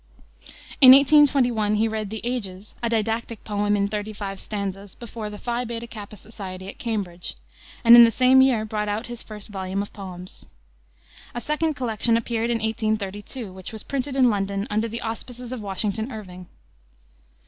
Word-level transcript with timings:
In 0.81 0.93
1821 0.93 1.75
he 1.75 1.87
read 1.87 2.09
the 2.09 2.25
Ages, 2.25 2.73
a 2.81 2.89
didactic 2.89 3.43
poem 3.43 3.77
in 3.77 3.87
thirty 3.87 4.13
five 4.13 4.39
stanzas, 4.39 4.95
before 4.95 5.29
the 5.29 5.37
Phi 5.37 5.63
Beta 5.63 5.85
Kappa 5.85 6.17
Society 6.17 6.67
at 6.69 6.79
Cambridge, 6.79 7.35
and 7.83 7.95
in 7.95 8.03
the 8.03 8.09
same 8.09 8.41
year 8.41 8.65
brought 8.65 8.89
out 8.89 9.05
his 9.05 9.21
first 9.21 9.49
volume 9.49 9.83
of 9.83 9.93
poems. 9.93 10.47
A 11.35 11.39
second 11.41 11.75
collection 11.75 12.17
appeared 12.17 12.49
in 12.49 12.57
1832, 12.57 13.53
which 13.53 13.71
was 13.71 13.83
printed 13.83 14.15
in 14.15 14.31
London 14.31 14.65
under 14.71 14.87
the 14.87 15.01
auspices 15.01 15.51
of 15.51 15.61
Washington 15.61 16.11
Irving. 16.11 16.47